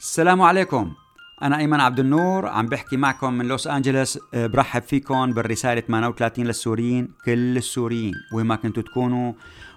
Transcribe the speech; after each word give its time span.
السلام 0.00 0.42
عليكم. 0.42 0.94
أنا 1.42 1.58
أيمن 1.58 1.80
عبد 1.80 2.00
النور 2.00 2.46
عم 2.46 2.66
بحكي 2.66 2.96
معكم 2.96 3.34
من 3.34 3.48
لوس 3.48 3.66
أنجلوس 3.66 4.18
أه، 4.34 4.46
برحب 4.46 4.82
فيكم 4.82 5.32
بالرسالة 5.32 5.80
38 5.80 6.46
للسوريين 6.46 7.08
كل 7.24 7.56
السوريين 7.56 8.14
وين 8.32 8.46
ما 8.46 8.56
كنتوا 8.56 8.82
تكونوا. 8.82 9.32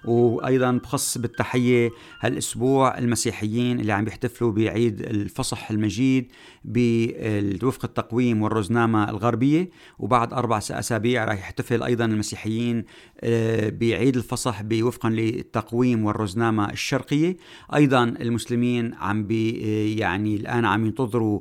وأيضا 0.06 0.72
بخص 0.72 1.18
بالتحية 1.18 1.92
هالأسبوع 2.22 2.98
المسيحيين 2.98 3.80
اللي 3.80 3.92
عم 3.92 4.06
بيحتفلوا 4.06 4.52
بعيد 4.52 5.02
الفصح 5.02 5.72
المجيد 5.72 6.32
بوفق 6.66 7.86
التقويم 7.86 8.42
والرزنامة 8.42 9.10
الغربية. 9.10 9.70
وبعد 10.00 10.34
أربع 10.34 10.58
أسابيع 10.58 11.26
راح 11.26 11.40
يحتفل 11.40 11.84
أيضا 11.84 12.06
المسيحيين 12.06 12.86
آه، 13.20 13.70
بعيد 13.70 14.16
الفصح 14.18 14.62
بوفقا 14.62 15.10
للتقويم 15.10 16.06
والرزنامة 16.06 16.70
الشرقية. 16.72 17.38
أيضا 17.76 18.04
المسلمين 18.04 18.94
عم 18.94 19.24
بي 19.24 19.62
آه، 19.64 20.00
يعني 20.00 20.36
الآن 20.36 20.66
عم 20.66 20.86
ينتظروا 20.86 21.40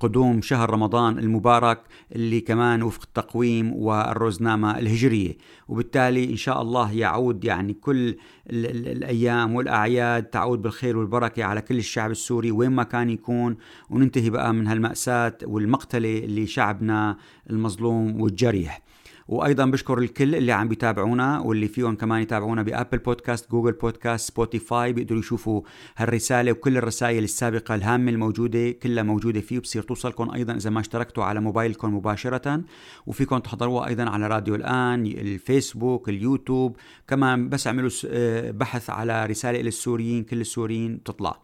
قدوم 0.00 0.42
شهر 0.42 0.70
رمضان 0.70 1.18
المبارك 1.18 1.82
اللي 2.12 2.40
كمان 2.40 2.82
وفق 2.82 3.02
التقويم 3.02 3.72
والرزنامه 3.72 4.78
الهجرية. 4.78 5.36
وبالتالي 5.68 6.30
إن 6.30 6.36
شاء 6.36 6.62
الله 6.62 6.92
يعود 6.92 7.44
يعني 7.44 7.72
كل 7.72 8.16
الأيام 8.50 9.54
والأعياد 9.54 10.22
تعود 10.22 10.62
بالخير 10.62 10.96
والبركة 10.96 11.44
على 11.44 11.60
كل 11.60 11.78
الشعب 11.78 12.10
السوري 12.10 12.50
وين 12.50 12.70
ما 12.70 12.82
كان 12.82 13.10
يكون. 13.10 13.56
وننتهي 13.90 14.30
بقى 14.30 14.54
من 14.54 14.66
هالمأساة 14.66 15.38
والمقتلة 15.42 16.18
اللي 16.18 16.46
شعبنا 16.46 17.16
المظلوم 17.50 18.20
والجريح. 18.20 18.82
وأيضا 19.28 19.66
بشكر 19.66 19.98
الكل 19.98 20.34
اللي 20.34 20.52
عم 20.52 20.68
بيتابعونا 20.68 21.38
واللي 21.40 21.68
فيهن 21.68 21.96
كمان 21.96 22.22
يتابعونا 22.22 22.62
ب 22.62 22.68
Apple 22.68 22.98
Podcast 22.98 23.50
Google 23.50 23.72
Podcast 23.72 24.28
Spotify 24.28 24.92
بيقدروا 24.92 25.20
يشوفوا 25.20 25.62
هالرسالة 25.96 26.52
وكل 26.52 26.76
الرسائل 26.76 27.24
السابقة 27.24 27.74
الهامة 27.74 28.10
الموجودة 28.10 28.70
كلها 28.70 29.02
موجودة 29.02 29.40
فيه 29.40 29.58
بصير 29.58 29.82
توصلكم 29.82 30.30
أيضا 30.30 30.54
إذا 30.54 30.70
ما 30.70 30.80
اشتركتوا 30.80 31.24
على 31.24 31.40
موبايلكم 31.40 31.94
مباشرة. 31.94 32.62
وفيكم 33.06 33.38
تحضروها 33.38 33.88
أيضا 33.88 34.04
على 34.04 34.26
راديو 34.26 34.54
الآن 34.54 35.06
الفيسبوك 35.06 36.08
اليوتيوب. 36.08 36.76
كمان 37.08 37.48
بس 37.48 37.66
اعملوا 37.66 37.90
آه، 38.06 38.50
بحث 38.50 38.90
على 38.90 39.26
رسالة 39.26 39.60
للسوريين 39.60 40.24
كل 40.24 40.40
السوريين 40.40 41.02
تطلع. 41.02 41.40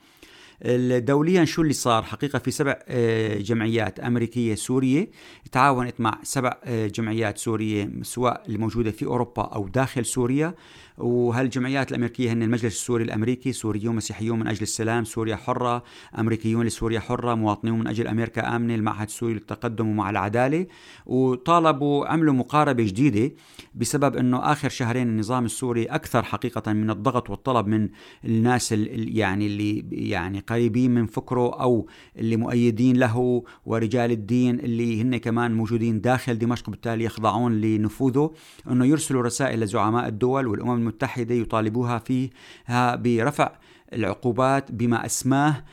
دوليا 0.99 1.45
شو 1.45 1.63
اللي 1.63 1.73
صار؟ 1.73 2.03
حقيقة 2.03 2.39
في 2.39 2.51
سبع 2.51 2.79
آه، 2.89 3.39
جمعيات 3.39 4.01
أمريكية 4.01 4.55
سورية 4.55 5.11
تعاونت 5.53 6.01
مع 6.01 6.19
سبع 6.23 6.57
آه، 6.65 6.87
جمعيات 6.87 7.39
سورية 7.39 7.91
سواء 8.03 8.43
الموجودة 8.49 8.91
في 8.91 9.07
أوروبا 9.07 9.43
أو 9.43 9.69
داخل 9.69 10.05
سوريا. 10.05 10.55
وهالجمعيات 10.99 11.91
الأمريكية 11.91 12.33
هن 12.33 12.43
المجلس 12.43 12.75
السوري 12.75 13.05
الأمريكي 13.05 13.53
سوريون 13.53 13.97
مسيحيون 13.97 14.39
من 14.39 14.47
أجل 14.49 14.63
السلام 14.63 15.05
سوريا 15.05 15.37
حرة 15.37 15.83
أمريكيون 16.19 16.67
لسوريا 16.67 17.01
حرة 17.01 17.35
مواطنون 17.35 17.79
من 17.79 17.87
أجل 17.87 18.09
أمريكا 18.09 18.57
آمنة 18.57 18.75
المعهد 18.75 19.07
السوري 19.07 19.35
للتقدم 19.35 19.89
ومع 19.89 20.11
العدالة. 20.11 20.67
وطالبوا 21.07 22.07
عملوا 22.07 22.35
مقاربة 22.35 22.83
جديدة 22.83 23.35
بسبب 23.75 24.17
إنه 24.17 24.53
آخر 24.53 24.69
شهرين 24.69 25.09
النظام 25.09 25.45
السوري 25.45 25.85
أكثر 25.85 26.23
حقيقة 26.23 26.73
من 26.73 26.91
الضغط 26.91 27.31
والطلب 27.31 27.67
من 27.67 27.89
الناس 28.25 28.73
يعني 28.73 29.47
اللي 29.47 29.85
يعني 29.93 30.41
قريبين 30.47 30.95
من 30.95 31.07
فكره 31.07 31.63
أو 31.63 31.87
اللي 32.19 32.37
مؤيدين 32.37 32.97
له 32.97 33.43
ورجال 33.67 34.11
الدين 34.11 34.61
اللي 34.61 35.03
هن 35.03 35.17
كمان 35.17 35.55
موجودين 35.55 36.01
داخل 36.01 36.39
دمشق 36.39 36.71
بالتالي 36.71 37.05
يخضعون 37.05 37.61
لنفوذه 37.61 38.31
إنه 38.71 38.87
يرسلوا 38.87 39.23
رسائل 39.23 39.61
لزعماء 39.61 40.09
الدول 40.09 40.47
والأمم 40.47 40.79
المتحدة 40.79 41.35
يطالبوها 41.35 41.99
فيها 41.99 42.97
برفع 42.97 43.53
العقوبات 43.93 44.73
بما 44.73 45.07
أسماه 45.07 45.65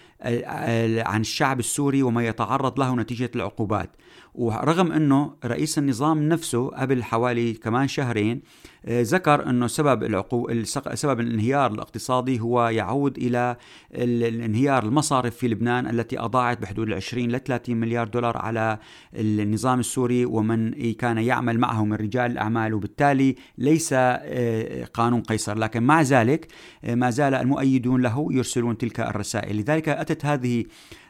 عن 0.98 1.22
الشعب 1.22 1.60
السوري 1.60 2.04
وما 2.04 2.28
يتعرض 2.28 2.80
له 2.80 2.96
نتيجة 2.96 3.32
العقوبات. 3.36 3.90
ورغم 4.36 4.92
أنه 4.92 5.34
رئيس 5.46 5.78
النظام 5.78 6.30
نفسه 6.30 6.68
قبل 6.68 7.04
حوالي 7.04 7.54
كمان 7.54 7.88
شهرين 7.88 8.42
ذكر 8.90 9.50
أنه 9.50 9.68
سبب 9.68 10.04
العقو... 10.04 10.64
سبب 10.94 11.20
الانهيار 11.20 11.72
الاقتصادي 11.72 12.40
هو 12.40 12.68
يعود 12.68 13.18
إلى 13.18 13.56
الانهيار 13.96 14.84
المصارف 14.84 15.36
في 15.36 15.48
لبنان 15.48 15.90
التي 15.90 16.20
أضاعت 16.20 16.62
بحدود 16.62 16.88
ال 16.88 16.94
20 16.94 17.32
ل 17.32 17.40
30 17.40 17.76
مليار 17.76 18.08
دولار 18.08 18.38
على 18.38 18.78
النظام 19.16 19.80
السوري 19.80 20.26
ومن 20.26 20.94
كان 20.94 21.18
يعمل 21.18 21.60
معه 21.60 21.86
من 21.86 21.94
رجال 21.94 22.32
الأعمال. 22.32 22.74
وبالتالي 22.74 23.36
ليس 23.58 23.90
آه، 23.94 24.86
قانون 24.86 25.22
قيصر. 25.22 25.58
لكن 25.58 25.84
مع 25.84 26.02
ذلك 26.02 26.48
آه، 26.84 26.96
ما 26.96 27.10
زال 27.10 27.34
المؤيدون 27.34 28.02
له 28.02 28.28
يرسلون 28.32 28.78
تلك 28.78 29.00
الرسائل. 29.00 29.58
لذلك 29.58 29.90
أتت 29.90 30.26
هذه 30.26 30.66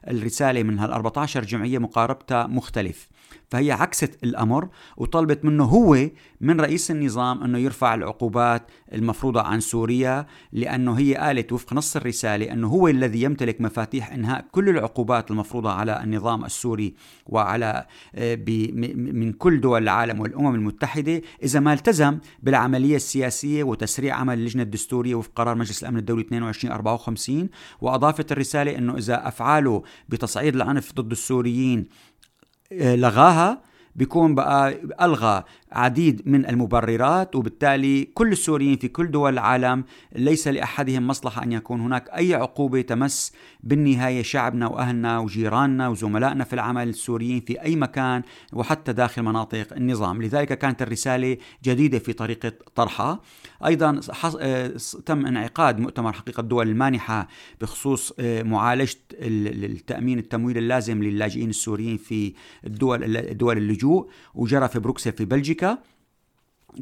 الرسالة 0.08 0.64
من 0.64 0.80
هال 0.80 0.92
14 0.92 1.46
جمعية 1.46 1.78
مقاربتها 1.78 2.48
مختلف. 2.48 3.11
فهي 3.52 3.72
عكست 3.72 4.24
الأمر 4.24 4.70
وطلبت 4.98 5.46
منه 5.46 5.64
هو 5.64 6.10
من 6.42 6.62
رئيس 6.62 6.92
النظام 6.92 7.44
إنه 7.44 7.58
يرفع 7.58 7.94
العقوبات 7.94 8.72
المفروضة 8.94 9.42
عن 9.42 9.60
سوريا 9.60 10.26
لأنه 10.52 10.94
هي 10.94 11.16
قالت 11.16 11.52
وفق 11.52 11.74
نص 11.74 11.96
الرسالة 11.96 12.52
إنه 12.52 12.68
هو 12.68 12.88
الذي 12.88 13.22
يمتلك 13.22 13.62
مفاتيح 13.62 14.12
إنهاء 14.12 14.46
كل 14.52 14.70
العقوبات 14.70 15.32
المفروضة 15.32 15.72
على 15.72 16.04
النظام 16.04 16.46
السوري 16.46 16.94
وعلى 17.26 17.86
آه، 18.16 18.36
من 18.96 19.34
كل 19.34 19.62
دول 19.62 19.84
العالم 19.84 20.20
والأمم 20.20 20.56
المتحدة 20.56 21.22
إذا 21.44 21.60
ما 21.60 21.74
التزم 21.74 22.18
بالعملية 22.44 22.96
السياسية 22.96 23.64
وتسريع 23.64 24.16
عمل 24.16 24.34
اللجنة 24.34 24.64
الدستورية 24.64 25.16
وفق 25.16 25.32
قرار 25.36 25.56
مجلس 25.56 25.84
الأمن 25.84 25.98
الدولي 25.98 26.22
2254 26.22 27.50
وأضافت 27.82 28.32
الرسالة 28.32 28.78
إنه 28.78 28.98
إذا 28.98 29.28
افعاله 29.28 29.84
بتصعيد 30.10 30.56
العنف 30.56 30.94
ضد 30.94 31.12
السوريين 31.12 31.88
لغاها 32.72 33.62
بيكون 33.96 34.36
بقى 34.36 34.78
ألغى 35.02 35.44
عديد 35.72 36.22
من 36.26 36.50
المبررات 36.50 37.36
وبالتالي 37.36 38.04
كل 38.04 38.32
السوريين 38.32 38.78
في 38.78 38.88
كل 38.88 39.12
دول 39.12 39.34
العالم 39.34 39.84
ليس 40.16 40.48
لأحدهم 40.48 41.08
مصلحة 41.08 41.44
أن 41.44 41.52
يكون 41.52 41.82
هناك 41.82 42.10
أي 42.10 42.34
عقوبة 42.34 42.82
تمس 42.82 43.34
بالنهاية 43.64 44.24
شعبنا 44.24 44.68
وأهلنا 44.68 45.20
وجيراننا 45.20 45.88
وزملائنا 45.88 46.44
في 46.44 46.54
العمل 46.54 46.90
السوريين 46.90 47.42
في 47.42 47.62
أي 47.62 47.76
مكان 47.76 48.22
وحتى 48.54 48.94
داخل 48.94 49.22
مناطق 49.24 49.74
النظام. 49.74 50.22
لذلك 50.22 50.58
كانت 50.58 50.82
الرسالة 50.82 51.38
جديدة 51.64 52.00
في 52.00 52.14
طريقة 52.14 52.52
طرحها. 52.76 53.20
أيضا 53.66 54.00
آه، 54.40 54.74
تم 55.06 55.26
انعقاد 55.26 55.80
مؤتمر 55.80 56.14
حقيقة 56.14 56.42
الدول 56.42 56.70
المانحة 56.70 57.28
بخصوص 57.62 58.14
آه، 58.20 58.44
معالجة 58.44 58.96
التأمين 59.22 60.20
التمويل 60.20 60.58
اللازم 60.58 61.04
للاجئين 61.04 61.50
السوريين 61.50 61.98
في 61.98 62.34
الدول 62.66 63.38
دول 63.38 63.58
اللجوء 63.58 64.10
وجرى 64.36 64.68
في 64.68 64.80
بروكسل 64.80 65.12
في 65.12 65.26
بلجيكا. 65.26 65.78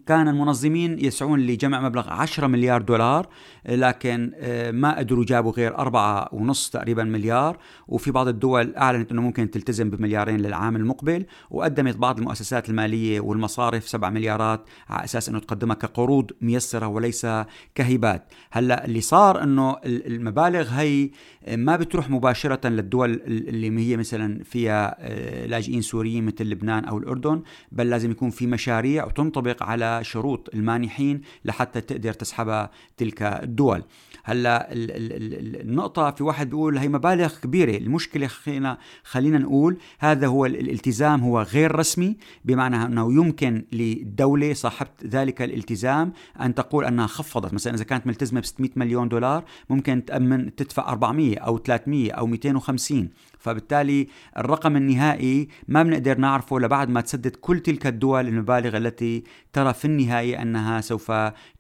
كان 0.06 0.28
المنظمين 0.28 1.00
يسعون 1.00 1.40
لجمع 1.40 1.82
مبلغ 1.82 2.10
10 2.10 2.48
مليار 2.48 2.82
دولار 2.82 3.28
لكن 3.66 4.32
آه، 4.36 4.72
ما 4.72 4.98
قدروا 4.98 5.26
جابوا 5.26 5.52
غير 5.52 5.78
أربعة 5.78 6.30
ونص 6.32 6.70
تقريبا 6.70 7.04
مليار. 7.04 7.58
وفي 7.88 8.12
بعض 8.12 8.28
الدول 8.28 8.76
أعلنت 8.76 9.12
أنه 9.12 9.22
ممكن 9.22 9.52
تلتزم 9.52 9.90
بمليارين 9.90 10.38
للعام 10.40 10.76
المقبل. 10.76 11.26
وقدمت 11.50 11.96
بعض 11.96 12.20
المؤسسات 12.20 12.70
المالية 12.70 13.20
والمصارف 13.20 13.88
7 13.88 14.10
مليارات 14.10 14.66
على 14.90 15.04
أساس 15.04 15.30
أنه 15.30 15.40
تقدمها 15.40 15.76
كقروض 15.76 16.32
ميسرة 16.42 16.88
وليس 16.88 17.28
كهبات 17.76 18.34
هلأ 18.52 18.86
اللي 18.86 19.02
صار 19.02 19.44
أنه 19.44 19.78
المبالغ 19.86 20.70
هي 20.70 21.10
ما 21.48 21.76
بتروح 21.76 22.10
مباشرة 22.10 22.68
للدول 22.68 23.22
اللي 23.28 23.92
هي 23.92 23.98
مثلا 23.98 24.44
فيها 24.44 24.96
آه، 25.00 25.46
لاجئين 25.46 25.82
سوريين 25.82 26.26
مثل 26.26 26.44
لبنان 26.44 26.86
أو 26.86 26.98
الأردن 26.98 27.42
بل 27.72 27.90
لازم 27.90 28.12
يكون 28.12 28.30
في 28.30 28.48
مشاريع 28.48 29.06
وتنطبق 29.06 29.64
على 29.64 30.00
شروط 30.04 30.50
المانحين 30.54 31.22
لحتى 31.46 31.82
تقدر 31.82 32.14
تسحبها 32.14 32.72
تلك 32.98 33.24
الدول. 33.24 33.84
هلا 34.24 34.68
النقطة 34.72 36.12
في 36.12 36.24
واحد 36.24 36.50
بيقول 36.50 36.78
هي 36.78 36.88
مبالغ 36.88 37.34
كبيرة. 37.44 37.78
المشكلة 37.78 38.28
خلينا 38.28 38.78
خلينا 39.04 39.38
نقول 39.38 39.78
هذا 40.00 40.28
هو 40.28 40.46
الالتزام 40.46 41.22
هو 41.22 41.42
غير 41.42 41.76
رسمي 41.76 42.18
بمعنى 42.46 42.86
أنه 42.86 43.14
يمكن 43.14 43.66
للدولة 43.72 44.54
صاحبة 44.54 44.90
ذلك 45.06 45.42
الالتزام 45.42 46.14
أن 46.42 46.56
تقول 46.56 46.86
أنها 46.86 47.08
خفضت. 47.08 47.54
مثلا 47.54 47.76
إذا 47.76 47.84
كانت 47.84 48.08
ملتزمة 48.08 48.40
ب 48.40 48.46
600 48.46 48.70
مليون 48.76 49.10
دولار 49.10 49.44
ممكن 49.70 50.06
تأمن 50.06 50.56
تدفع 50.56 50.92
400 50.92 51.38
أو 51.38 51.58
300 51.58 52.12
أو 52.12 52.28
250 52.28 53.10
فبالتالي 53.40 54.08
الرقم 54.38 54.76
النهائي 54.76 55.48
ما 55.68 55.84
بنقدر 55.84 56.18
نعرفه 56.18 56.60
لبعد 56.60 56.90
ما 56.90 57.02
تسدد 57.02 57.36
كل 57.36 57.60
تلك 57.60 57.88
الدول 57.88 58.28
المبالغ 58.28 58.78
التي 58.78 59.24
ترى 59.54 59.74
في 59.74 59.86
النهاية 59.86 60.42
أنها 60.42 60.82
سوف 60.82 61.12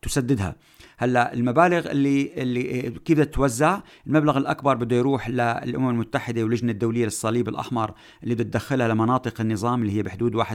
تسددها. 0.01 0.55
هلأ 0.97 1.33
المبالغ 1.33 1.91
اللي 1.91 2.31
اللي 2.37 2.91
كيف 3.05 3.17
بدها 3.17 3.25
توزع 3.25 3.79
المبلغ 4.07 4.37
الأكبر 4.37 4.75
بده 4.75 4.95
يروح 4.95 5.29
للأمم 5.29 5.89
المتحدة 5.89 6.43
واللجنه 6.43 6.71
الدوليه 6.71 7.05
للصليب 7.05 7.49
الأحمر 7.49 7.93
اللي 8.23 8.35
بده 8.35 8.43
تدخلها 8.43 8.87
لمناطق 8.87 9.41
النظام 9.41 9.81
اللي 9.81 9.97
هي 9.97 10.03
بحدود 10.03 10.43
1.2 10.43 10.45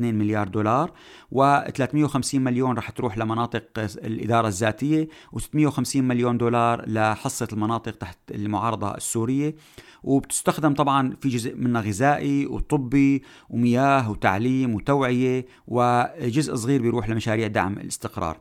مليار 0.00 0.48
دولار 0.48 0.92
و350 1.34 2.34
مليون 2.34 2.76
رح 2.76 2.90
تروح 2.90 3.18
لمناطق 3.18 3.64
الإدارة 3.78 4.48
الذاتية 4.48 5.08
و650 5.36 5.96
مليون 5.96 6.38
دولار 6.38 6.84
لحصة 6.88 7.48
المناطق 7.52 7.92
تحت 7.92 8.18
المعارضة 8.30 8.94
السورية. 8.94 9.54
وبتستخدم 10.02 10.69
طبعا 10.74 11.16
في 11.20 11.28
جزء 11.28 11.56
منها 11.56 11.80
غذائي 11.80 12.46
وطبي 12.46 13.22
ومياه 13.50 14.10
وتعليم 14.10 14.74
وتوعية 14.74 15.46
وجزء 15.68 16.54
صغير 16.54 16.82
بيروح 16.82 17.08
لمشاريع 17.08 17.46
دعم 17.46 17.72
الاستقرار. 17.72 18.36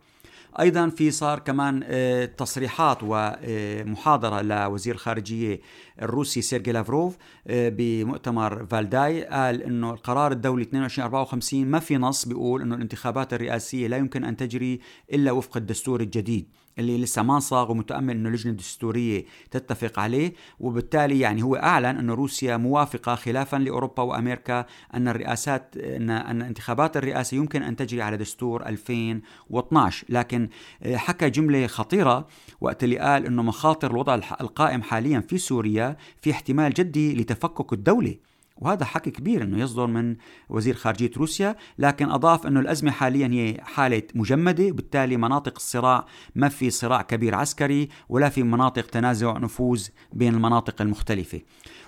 أيضا 0.60 0.90
في 0.90 1.12
صار 1.12 1.40
كمان 1.40 1.82
آه، 1.84 2.26
تصريحات 2.26 2.98
ومحاضره 3.02 4.42
لوزير 4.42 4.96
الخارجية 4.96 5.60
الروسي 6.02 6.42
سيرجي 6.42 6.72
لافروف 6.72 7.18
آه، 7.48 7.70
بمؤتمر 7.70 8.66
فالداي 8.66 9.26
قال 9.26 9.64
إنه 9.64 9.92
القرار 9.92 10.32
الدولي 10.32 10.64
2254 10.64 11.66
ما 11.66 11.80
في 11.80 11.98
نص 11.98 12.26
بيقول 12.26 12.62
إنه 12.62 12.76
الانتخابات 12.76 13.34
الرئاسية 13.34 13.88
لا 13.88 13.98
يمكن 13.98 14.24
أن 14.24 14.38
تجري 14.38 14.80
إلا 15.14 15.32
وفق 15.32 15.58
الدستور 15.58 16.02
الجديد. 16.02 16.48
اللي 16.80 16.98
لسه 16.98 17.22
ما 17.24 17.40
صاغ 17.40 17.72
ومتأمل 17.72 18.16
إنه 18.16 18.30
اللجنه 18.30 18.52
الدستوريه 18.52 19.26
تتفق 19.52 20.00
عليه 20.00 20.34
وبالتالي 20.60 21.20
يعني 21.20 21.44
هو 21.44 21.56
أعلن 21.56 21.86
إنه 21.86 22.14
روسيا 22.14 22.58
موافقة 22.58 23.16
خلافا 23.16 23.58
لأوروبا 23.58 24.04
وأمريكا 24.04 24.66
أن 24.94 25.08
الرئاسات 25.08 25.78
إن 25.78 26.10
أن 26.10 26.42
انتخابات 26.42 26.98
الرئاسة 26.98 27.38
يمكن 27.38 27.64
أن 27.64 27.76
تجري 27.76 28.02
على 28.02 28.18
دستور 28.18 28.66
2012 28.68 30.06
لكن 30.10 30.50
آه، 30.84 30.96
حكى 30.96 31.30
جملة 31.30 31.68
خطيرة 31.68 32.28
وقت 32.62 32.84
اللي 32.84 32.98
قال 32.98 33.26
إنه 33.26 33.44
مخاطر 33.44 33.92
الوضع 33.92 34.16
القائم 34.16 34.82
حاليا 34.82 35.20
في 35.20 35.38
سوريا 35.38 35.98
في 36.22 36.32
احتمال 36.32 36.74
جدي 36.74 37.16
لتفكك 37.16 37.74
الدولة. 37.74 38.16
وهذا 38.60 38.86
حكي 38.86 39.12
كبير 39.12 39.44
إنه 39.44 39.60
يصدر 39.60 39.88
من 39.88 40.16
وزير 40.50 40.76
خارجية 40.76 41.12
روسيا، 41.18 41.56
لكن 41.78 42.10
أضاف 42.10 42.48
إنه 42.48 42.60
الأزمة 42.60 42.92
حاليا 42.92 43.28
هي 43.28 43.58
حالة 43.64 44.04
مجمدة، 44.16 44.66
وبالتالي 44.66 45.18
مناطق 45.18 45.54
الصراع 45.56 46.06
ما 46.36 46.50
في 46.50 46.70
صراع 46.70 47.02
كبير 47.02 47.36
عسكري 47.36 47.90
ولا 48.10 48.30
في 48.30 48.44
مناطق 48.44 48.86
تنازع 48.86 49.38
نفوذ 49.38 49.88
بين 50.14 50.34
المناطق 50.34 50.82
المختلفة. 50.82 51.42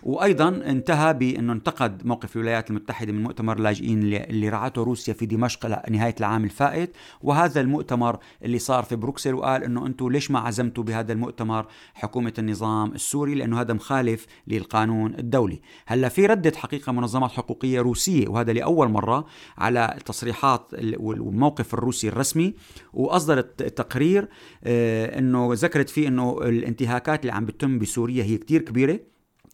وأيضا 0.03 0.49
انتهى 0.49 1.13
بإنه 1.13 1.53
انتقد 1.53 2.05
موقف 2.05 2.35
الولايات 2.35 2.69
المتحدة 2.69 3.11
من 3.11 3.23
مؤتمر 3.23 3.57
اللاجئين 3.57 4.03
اللي 4.03 4.49
رعته 4.49 4.83
روسيا 4.83 5.13
في 5.13 5.25
دمشق 5.25 5.89
نهايه 5.89 6.15
العام 6.19 6.43
الفائت، 6.43 6.95
وهذا 7.21 7.61
المؤتمر 7.61 8.17
اللي 8.43 8.59
صار 8.59 8.83
في 8.83 8.95
بروكسل 8.95 9.33
وقال 9.33 9.63
إنه 9.63 9.87
أنتم 9.87 10.09
ليش 10.09 10.31
ما 10.31 10.39
عزمتوا 10.39 10.83
بهذا 10.83 11.13
المؤتمر 11.13 11.65
حكومة 11.93 12.33
النظام 12.39 12.91
السوري 12.91 13.35
لأنه 13.35 13.61
هذا 13.61 13.73
مخالف 13.73 14.25
للقانون 14.47 15.15
الدولي. 15.15 15.61
هلأ 15.85 16.09
في 16.09 16.25
ردة 16.25 16.53
حقيقة 16.61 16.91
منظمات 16.91 17.31
حقوقية 17.31 17.81
روسية 17.81 18.27
وهذا 18.27 18.53
لأول 18.53 18.87
مرة 18.89 19.25
على 19.57 19.93
التصريحات 19.97 20.71
والموقف 20.97 21.73
الروسي 21.73 22.07
الرسمي. 22.07 22.53
وأصدرت 22.93 23.63
تقرير 23.63 24.27
آه، 24.63 25.19
أنه 25.19 25.49
ذكرت 25.53 25.89
فيه 25.89 26.07
أنه 26.07 26.37
الانتهاكات 26.41 27.21
اللي 27.21 27.33
عم 27.33 27.45
بتتم 27.45 27.79
بسوريا 27.79 28.23
هي 28.23 28.37
كتير 28.37 28.61
كبيرة. 28.61 29.10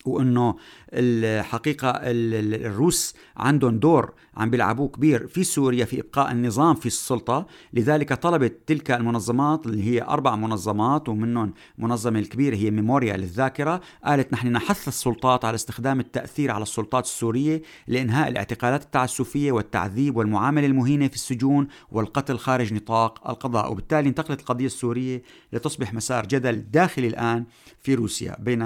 وإنه 0.08 0.56
الحقيقة 0.94 1.94
الروس 2.04 3.16
عندهم 3.38 3.80
دور 3.80 4.14
عم 4.38 4.50
بيلعبوه 4.50 4.88
كبير 4.88 5.28
في 5.28 5.44
سوريا 5.44 5.86
في 5.86 6.00
إبقاء 6.00 6.32
النظام 6.32 6.76
في 6.76 6.86
السلطة. 6.86 7.48
لذلك 7.74 8.14
طلبت 8.14 8.58
تلك 8.68 8.92
المنظمات 8.92 9.66
اللي 9.66 9.84
هي 9.84 10.02
أربع 10.02 10.36
منظمات 10.36 11.10
ومنهم 11.10 11.54
منظمة 11.78 12.20
الكبيرة 12.20 12.56
هي 12.56 12.72
ميموريا 12.72 13.18
للذاكره 13.18 13.82
قالت 14.06 14.34
نحن 14.34 14.48
نحث 14.48 14.88
السلطات 14.88 15.46
على 15.46 15.56
استخدام 15.56 16.00
التأثير 16.00 16.52
على 16.52 16.62
السلطات 16.62 17.06
السورية 17.06 17.62
لإنهاء 17.88 18.28
الاعتقالات 18.28 18.84
التعسفية 18.84 19.52
والتعذيب 19.52 20.18
والمعاملة 20.18 20.66
المهينة 20.66 21.08
في 21.08 21.16
السجون 21.16 21.68
والقتل 21.92 22.38
خارج 22.38 22.74
نطاق 22.74 23.30
القضاء. 23.30 23.72
وبالتالي 23.72 24.10
انتقلت 24.10 24.40
القضية 24.40 24.66
السورية 24.66 25.22
لتصبح 25.54 25.94
مسار 25.94 26.26
جدل 26.26 26.72
داخلي 26.72 27.08
الآن 27.08 27.46
في 27.88 27.96
روسيا 27.96 28.36
بين 28.40 28.62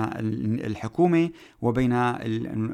الحكومة 0.66 1.30
وبين 1.62 1.90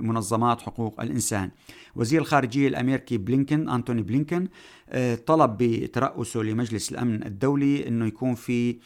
منظمات 0.07 0.61
حقوق 0.61 1.01
الإنسان. 1.01 1.51
وزير 1.95 2.21
الخارجية 2.21 2.67
الأمريكي 2.67 3.17
بلينكن 3.17 3.69
أنتوني 3.69 4.01
بلينكن 4.01 4.47
آه، 4.89 5.15
طلب 5.15 5.57
بترأسه 5.57 6.39
لمجلس 6.39 6.91
الأمن 6.91 7.23
الدولي 7.23 7.87
أنه 7.87 8.05
يكون 8.05 8.35
في 8.35 8.77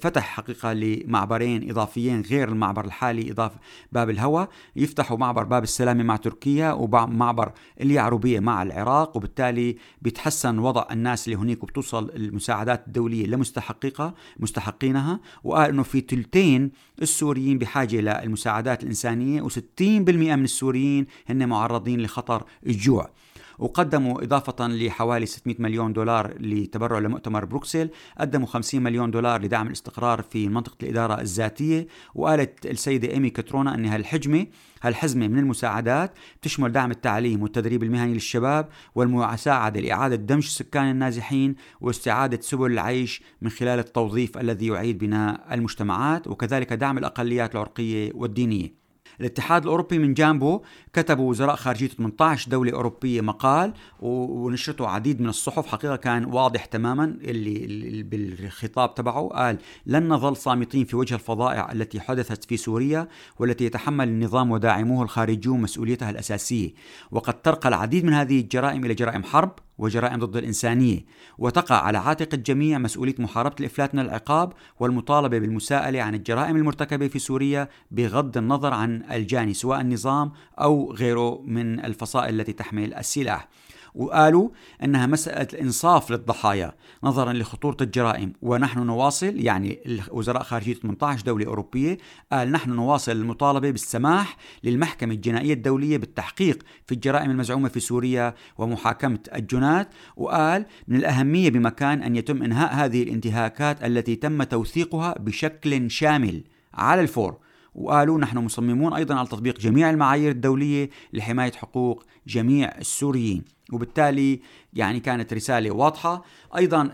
فتح 0.00 0.22
حقيقة 0.22 0.72
لمعبرين 0.72 1.70
إضافيين 1.70 2.20
غير 2.20 2.48
المعبر 2.48 2.84
الحالي 2.84 3.30
إضافة 3.30 3.58
باب 3.92 4.10
الهوى. 4.10 4.48
يفتحوا 4.76 5.18
معبر 5.18 5.44
باب 5.44 5.62
السلامة 5.62 6.02
مع 6.02 6.16
تركيا 6.16 6.72
ومعبر 6.72 7.52
اليعروبية 7.80 8.40
مع 8.40 8.62
العراق 8.62 9.16
وبالتالي 9.16 9.76
بيتحسن 10.02 10.58
وضع 10.58 10.86
الناس 10.90 11.28
اللي 11.28 11.38
هناك 11.38 11.62
وبتوصل 11.62 12.10
المساعدات 12.16 12.86
الدولية 12.86 13.26
لمستحقيقها 13.26 14.14
مستحقينها. 14.38 15.20
وقال 15.44 15.70
أنه 15.70 15.82
في 15.82 16.00
تلتين 16.00 16.70
السوريين 17.02 17.58
بحاجة 17.58 18.00
للمساعدات 18.00 18.82
الإنسانية 18.82 19.42
و60% 19.42 19.80
من 19.80 20.44
السوريين 20.44 21.06
هن 21.28 21.48
معرضين 21.48 22.00
لخطر 22.00 22.44
الجوع. 22.66 23.10
وقدموا 23.58 24.24
إضافة 24.24 24.68
لحوالي 24.68 25.26
600 25.26 25.56
مليون 25.58 25.92
دولار 25.92 26.34
لتبرع 26.40 26.98
لمؤتمر 26.98 27.44
بروكسل 27.44 27.90
قدموا 28.20 28.46
50 28.46 28.82
مليون 28.82 29.10
دولار 29.10 29.42
لدعم 29.42 29.66
الاستقرار 29.66 30.22
في 30.22 30.48
منطقة 30.48 30.76
الإدارة 30.82 31.20
الذاتية. 31.20 31.86
وقالت 32.14 32.66
السيدة 32.66 33.10
إيمي 33.10 33.30
كترونا 33.30 33.74
أن 33.74 33.86
هالحجمة 33.86 34.46
هالحزمة 34.82 35.28
من 35.28 35.38
المساعدات 35.38 36.12
تشمل 36.42 36.72
دعم 36.72 36.90
التعليم 36.90 37.42
والتدريب 37.42 37.82
المهني 37.82 38.14
للشباب 38.14 38.68
والمساعدة 38.94 39.80
لإعادة 39.80 40.16
دمج 40.16 40.44
السكان 40.44 40.90
النازحين 40.90 41.54
واستعادة 41.80 42.40
سبل 42.40 42.72
العيش 42.72 43.22
من 43.42 43.50
خلال 43.50 43.78
التوظيف 43.78 44.38
الذي 44.38 44.66
يعيد 44.66 44.98
بناء 44.98 45.54
المجتمعات 45.54 46.28
وكذلك 46.28 46.72
دعم 46.72 46.98
الأقليات 46.98 47.54
العرقية 47.54 48.12
والدينية. 48.14 48.81
الاتحاد 49.20 49.62
الأوروبي 49.62 49.98
من 49.98 50.14
جانبه 50.14 50.60
كتبوا 50.92 51.30
وزراء 51.30 51.56
خارجية 51.56 51.86
18 51.86 52.50
دولة 52.50 52.72
أوروبية 52.72 53.20
مقال 53.20 53.72
ونشرته 54.00 54.88
عديد 54.88 55.20
من 55.20 55.28
الصحف. 55.28 55.66
حقيقة 55.66 55.96
كان 55.96 56.24
واضح 56.24 56.64
تماما 56.64 57.04
اللي 57.04 58.02
بالخطاب 58.02 58.94
تبعه. 58.94 59.28
قال 59.28 59.58
لن 59.86 60.08
نظل 60.08 60.36
صامتين 60.36 60.84
في 60.84 60.96
وجه 60.96 61.14
الفظائع 61.14 61.72
التي 61.72 62.00
حدثت 62.00 62.44
في 62.44 62.56
سوريا 62.56 63.08
والتي 63.38 63.64
يتحمل 63.64 64.08
النظام 64.08 64.50
وداعموه 64.50 65.02
الخارجيون 65.02 65.60
مسؤوليتها 65.60 66.10
الأساسية. 66.10 66.70
وقد 67.10 67.42
ترقى 67.42 67.68
العديد 67.68 68.04
من 68.04 68.12
هذه 68.12 68.40
الجرائم 68.40 68.84
إلى 68.84 68.94
جرائم 68.94 69.24
حرب 69.24 69.58
وجرائم 69.78 70.18
ضد 70.18 70.36
الإنسانية 70.36 71.04
وتقع 71.38 71.76
على 71.76 71.98
عاتق 71.98 72.28
الجميع 72.34 72.78
مسؤولية 72.78 73.14
محاربة 73.18 73.56
الإفلات 73.60 73.94
من 73.94 74.00
العقاب 74.00 74.52
والمطالبة 74.80 75.38
بالمساءلة 75.38 76.02
عن 76.02 76.14
الجرائم 76.14 76.56
المرتكبة 76.56 77.08
في 77.08 77.18
سوريا 77.18 77.68
بغض 77.90 78.38
النظر 78.38 78.74
عن 78.74 79.02
الجاني 79.10 79.54
سواء 79.54 79.80
النظام 79.80 80.32
أو 80.58 80.92
غيره 80.92 81.42
من 81.42 81.84
الفصائل 81.84 82.40
التي 82.40 82.52
تحمل 82.52 82.94
السلاح. 82.94 83.48
وقالوا 83.94 84.48
إنها 84.84 85.06
مسألة 85.06 85.60
انصاف 85.60 86.10
للضحايا 86.10 86.72
نظرا 87.04 87.32
لخطورة 87.32 87.76
الجرائم. 87.80 88.32
ونحن 88.42 88.80
نواصل 88.80 89.36
يعني 89.36 89.78
وزراء 90.10 90.42
خارجية 90.42 90.74
18 90.74 91.24
دولة 91.24 91.46
أوروبية 91.46 91.98
قال 92.32 92.52
نحن 92.52 92.70
نواصل 92.70 93.12
المطالبة 93.12 93.70
بالسماح 93.70 94.36
للمحكمة 94.64 95.14
الجنائية 95.14 95.52
الدولية 95.52 95.96
بالتحقيق 95.96 96.62
في 96.86 96.94
الجرائم 96.94 97.30
المزعومة 97.30 97.68
في 97.68 97.80
سوريا 97.80 98.34
ومحاكمة 98.58 99.20
الجنات. 99.34 99.88
وقال 100.16 100.66
من 100.88 100.96
الأهمية 100.96 101.50
بمكان 101.50 102.02
أن 102.02 102.16
يتم 102.16 102.42
إنهاء 102.42 102.74
هذه 102.74 103.02
الانتهاكات 103.02 103.84
التي 103.84 104.16
تم 104.16 104.42
توثيقها 104.42 105.14
بشكل 105.18 105.90
شامل 105.90 106.44
على 106.74 107.00
الفور. 107.00 107.36
وقالوا 107.74 108.18
نحن 108.18 108.38
مصممون 108.38 108.92
أيضا 108.92 109.14
على 109.14 109.26
تطبيق 109.26 109.58
جميع 109.58 109.90
المعايير 109.90 110.30
الدولية 110.30 110.90
لحماية 111.12 111.52
حقوق 111.52 112.04
جميع 112.26 112.78
السوريين. 112.78 113.44
وبالتالي 113.72 114.40
يعني 114.74 115.00
كانت 115.00 115.34
رسالة 115.34 115.70
واضحة. 115.70 116.24
أيضا 116.56 116.90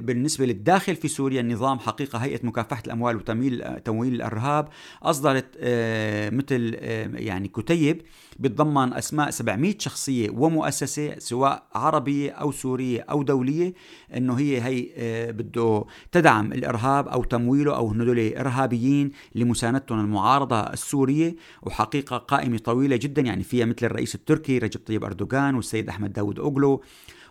بالنسبة 0.00 0.46
للداخل 0.46 0.96
في 0.96 1.08
سوريا 1.08 1.40
النظام 1.40 1.78
حقيقة 1.78 2.18
هيئة 2.18 2.46
مكافحة 2.46 2.82
الأموال 2.86 3.16
وتمويل 3.16 3.80
تمويل 3.84 4.14
الإرهاب 4.14 4.68
أصدرت 5.02 5.46
آه، 5.58 6.30
مثل 6.30 6.76
آه، 6.78 7.10
يعني 7.14 7.48
كتيب 7.48 8.02
بتضمن 8.38 8.92
أسماء 8.92 9.30
700 9.30 9.74
شخصية 9.78 10.30
ومؤسسة 10.30 11.18
سواء 11.18 11.66
عربية 11.74 12.30
أو 12.30 12.52
سورية 12.52 13.00
أو 13.10 13.22
دولية 13.22 13.74
أنه 14.16 14.34
هي 14.38 14.62
هي 14.62 14.88
آه، 14.96 15.30
بده 15.30 15.84
تدعم 16.12 16.52
الإرهاب 16.52 17.08
أو 17.08 17.24
تمويله 17.24 17.76
أو 17.76 17.88
هدول 17.88 18.34
إرهابيين 18.36 19.10
لمساندتهم 19.34 20.00
المعارضة 20.00 20.60
السورية. 20.60 21.36
وحقيقة 21.62 22.16
قائمة 22.16 22.58
طويلة 22.58 22.96
جدا 22.96 23.22
يعني 23.22 23.42
فيها 23.42 23.64
مثل 23.66 23.86
الرئيس 23.86 24.14
التركي 24.14 24.58
رجب 24.58 24.80
طيب 24.86 25.04
أردوغان 25.04 25.54
والسيد 25.54 25.88
أحمد 25.88 26.05
داود 26.12 26.38
أوغلو. 26.40 26.80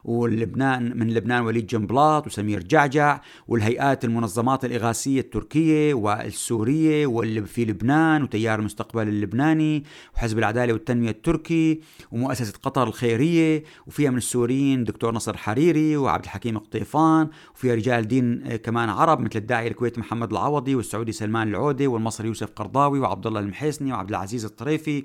ولبنان 0.05 0.97
من 0.97 1.13
لبنان 1.13 1.43
وليد 1.43 1.67
جنبلاط 1.67 2.27
وسمير 2.27 2.63
جعجع 2.63 3.21
والهيئات 3.47 4.05
المنظمات 4.05 4.65
الإغاثية 4.65 5.19
التركية 5.19 5.93
والسورية 5.93 7.05
واللي 7.05 7.45
في 7.45 7.65
لبنان 7.65 8.23
وتيار 8.23 8.59
المستقبل 8.59 9.07
اللبناني 9.07 9.83
وحزب 10.15 10.39
العدالة 10.39 10.73
والتنمية 10.73 11.09
التركي 11.09 11.81
ومؤسسة 12.11 12.53
قطر 12.63 12.87
الخيرية 12.87 13.63
وفيها 13.87 14.11
من 14.11 14.17
السوريين 14.17 14.83
دكتور 14.83 15.13
نصر 15.13 15.37
حريري 15.37 15.97
وعبد 15.97 16.23
الحكيم 16.23 16.57
قطيفان 16.57 17.27
وفيها 17.55 17.75
رجال 17.75 18.07
دين 18.07 18.55
كمان 18.55 18.89
عرب 18.89 19.19
مثل 19.19 19.39
الداعية 19.39 19.67
الكويتي 19.67 19.99
محمد 19.99 20.31
العوضي 20.31 20.75
والسعودي 20.75 21.11
سلمان 21.11 21.47
العودة 21.47 21.87
والمصري 21.87 22.27
يوسف 22.27 22.49
قرضاوي 22.55 22.99
وعبد 22.99 23.27
الله 23.27 23.39
المحيسني 23.39 23.91
وعبد 23.91 24.09
العزيز 24.09 24.45
الطريفي. 24.45 25.03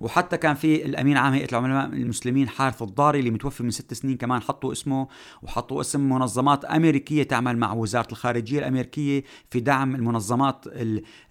وحتى 0.00 0.36
كان 0.36 0.54
في 0.54 0.86
الأمين 0.86 1.16
عام 1.16 1.32
هيئة 1.32 1.48
العلماء 1.52 1.86
المسلمين 1.86 2.48
حارث 2.48 2.82
الضاري 2.82 3.18
اللي 3.18 3.30
متوفي 3.30 3.62
من 3.62 3.70
ست 3.70 3.94
سنين 3.94 4.16
كمان 4.16 4.37
كمان 4.38 4.42
حطوا 4.42 4.72
اسمه 4.72 5.08
وحطوا 5.42 5.80
اسم 5.80 6.00
منظمات 6.08 6.64
أمريكية 6.64 7.22
تعمل 7.22 7.56
مع 7.56 7.72
وزارة 7.72 8.08
الخارجية 8.12 8.58
الأمريكية 8.58 9.24
في 9.50 9.60
دعم 9.60 9.94
المنظمات 9.94 10.64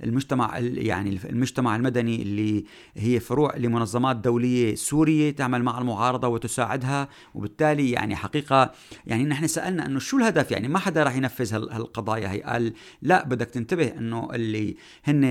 المجتمع 0.04 0.58
يعني 0.60 1.20
المجتمع 1.26 1.76
المدني 1.76 2.22
اللي 2.22 2.66
هي 2.96 3.20
فروع 3.20 3.56
لمنظمات 3.58 4.16
دولية 4.16 4.76
سورية 4.76 5.32
تعمل 5.32 5.64
مع 5.64 5.78
المعارضة 5.78 6.28
وتساعدها. 6.28 7.08
وبالتالي 7.36 7.92
يعني 7.92 8.16
حقيقة 8.16 8.72
يعني 9.06 9.24
نحن 9.24 9.48
سألنا 9.48 9.86
أنه 9.86 10.00
شو 10.00 10.18
الهدف؟ 10.18 10.52
يعني 10.52 10.68
ما 10.68 10.80
حدا 10.80 11.04
راح 11.04 11.16
ينفذ 11.16 11.54
هالقضايا 11.54 12.32
هي. 12.32 12.42
قال 12.42 12.74
لا 13.02 13.26
بدك 13.26 13.50
تنتبه 13.50 13.88
أنه 13.98 14.30
اللي 14.34 14.76
هن 15.04 15.24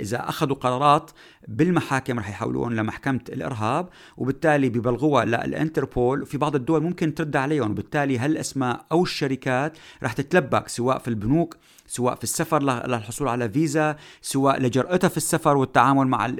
إذا 0.00 0.28
أخذوا 0.28 0.56
قرارات 0.56 1.10
بالمحاكم 1.48 2.18
رح 2.18 2.30
يحولوهم 2.30 2.72
لمحكمة 2.72 3.20
الإرهاب 3.28 3.88
وبالتالي 4.16 4.68
ببلغوها 4.68 5.24
للانتربول 5.24 6.22
وفي 6.22 6.38
بعض 6.38 6.54
الدول 6.54 6.82
ممكن 6.82 7.14
ترد 7.14 7.36
عليهم 7.36 7.70
وبالتالي 7.70 8.18
هالأسماء 8.18 8.86
أو 8.92 9.02
الشركات 9.02 9.78
رح 10.02 10.12
تتلبك 10.12 10.68
سواء 10.68 10.98
في 10.98 11.08
البنوك 11.08 11.56
سواء 11.90 12.14
في 12.14 12.24
السفر 12.24 12.62
للحصول 12.62 13.28
على 13.28 13.48
فيزا 13.48 13.96
سواء 14.22 14.60
لجرأتها 14.60 15.08
في 15.08 15.16
السفر 15.16 15.56
والتعامل 15.56 16.06
مع 16.06 16.32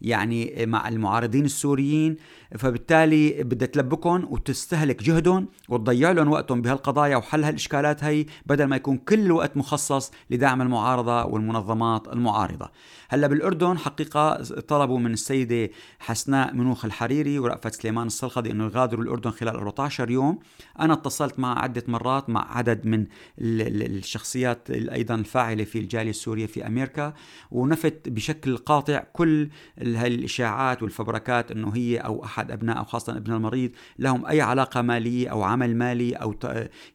يعني 0.00 0.66
مع 0.66 0.88
المعارضين 0.88 1.44
السوريين 1.44 2.16
فبالتالي 2.58 3.42
بدها 3.42 3.68
تلبكهم 3.68 4.26
وتستهلك 4.30 5.02
جهدهم 5.02 5.48
وتضيع 5.68 6.10
لهم 6.10 6.30
وقتهم 6.30 6.62
بهالقضايا 6.62 7.16
وحل 7.16 7.44
هالإشكالات 7.44 8.04
هي 8.04 8.26
بدل 8.46 8.64
ما 8.64 8.76
يكون 8.76 8.96
كل 8.96 9.20
الوقت 9.20 9.56
مخصص 9.56 10.10
لدعم 10.30 10.62
المعارضة 10.62 11.24
والمنظمات 11.24 12.08
المعارضة. 12.08 12.70
هلأ 13.08 13.26
بالأردن 13.26 13.78
حقيقة 13.78 14.42
طلبوا 14.68 14.98
من 14.98 15.12
السيدة 15.12 15.70
حسناء 15.98 16.54
منوخ 16.54 16.84
الحريري 16.84 17.38
ورأفت 17.38 17.74
سليمان 17.74 18.06
السلخدي 18.06 18.50
إنه 18.50 18.64
يغادروا 18.64 19.04
الأردن 19.04 19.30
خلال 19.30 19.54
14 19.54 20.10
يوم. 20.10 20.38
أنا 20.80 20.92
اتصلت 20.92 21.38
مع 21.38 21.62
عدة 21.62 21.84
مرات 21.88 22.30
مع 22.30 22.56
عدد 22.56 22.86
من 22.86 23.06
الشخصيات 23.38 24.70
أيضا 24.88 25.14
الفاعله 25.14 25.64
في 25.64 25.78
الجالية 25.78 26.10
السورية 26.10 26.46
في 26.46 26.66
أمريكا 26.66 27.14
ونفت 27.50 28.08
بشكل 28.08 28.56
قاطع 28.56 29.02
كل 29.12 29.48
هالاشاعات 29.78 30.82
والفبركات 30.82 31.50
إنه 31.50 31.76
هي 31.76 31.98
أو 31.98 32.24
أحد 32.24 32.50
أبناء 32.50 32.84
خاصة 32.84 33.16
ابن 33.16 33.32
المريض 33.32 33.70
لهم 33.98 34.26
أي 34.26 34.40
علاقة 34.40 34.82
مالية 34.82 35.28
أو 35.28 35.42
عمل 35.42 35.76
مالي 35.76 36.12
أو 36.12 36.34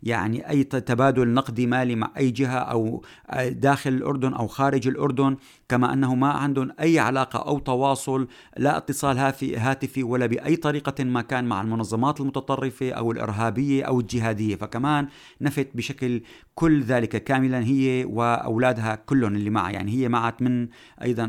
يعني 0.04 0.50
أي 0.50 0.64
تبادل 0.64 1.28
نقدي 1.28 1.68
مالي 1.68 1.96
مع 1.96 2.12
أي 2.18 2.32
جهة 2.32 2.58
أو 2.58 3.04
داخل 3.48 3.90
الأردن 3.90 4.34
أو 4.34 4.48
خارج 4.48 4.88
الأردن. 4.88 5.38
كما 5.74 5.94
أنه 5.94 6.16
ما 6.16 6.32
عندهم 6.32 6.72
أي 6.80 7.00
علاقة 7.00 7.40
أو 7.40 7.60
تواصل 7.60 8.28
لا 8.58 8.78
اتصال 8.78 9.18
هاتفي 9.58 10.04
ولا 10.04 10.26
بأي 10.26 10.56
طريقة 10.56 11.04
ما 11.04 11.22
كان 11.22 11.46
مع 11.46 11.62
المنظمات 11.62 12.22
المتطرفة 12.22 12.92
أو 12.92 13.12
الإرهابية 13.12 13.84
أو 13.84 14.00
الجهادية. 14.00 14.56
فكمان 14.56 15.08
نفت 15.42 15.68
بشكل 15.74 16.22
كل 16.56 16.82
ذلك 16.82 17.24
كاملا 17.24 17.64
هي 17.64 18.06
وأولادها 18.10 18.96
كلهم 18.96 19.36
اللي 19.36 19.50
معها 19.50 19.72
يعني 19.72 19.92
هي 19.92 20.10
معت 20.10 20.42
من 20.42 20.68
أيضا 21.02 21.24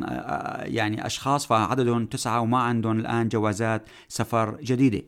يعني 0.64 1.06
أشخاص 1.06 1.46
فعددهم 1.46 2.06
تسعة 2.06 2.40
وما 2.40 2.58
عندهم 2.58 2.98
الآن 2.98 3.28
جوازات 3.28 3.82
سفر 4.08 4.56
جديدة. 4.62 5.02